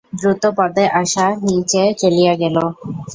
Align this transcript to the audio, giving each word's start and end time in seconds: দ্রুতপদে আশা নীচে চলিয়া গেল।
দ্রুতপদে 0.13 0.85
আশা 1.01 1.25
নীচে 1.45 1.83
চলিয়া 2.01 2.33
গেল। 2.41 2.55